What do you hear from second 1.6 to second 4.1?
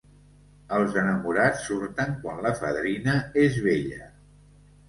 surten quan la fadrina és vella.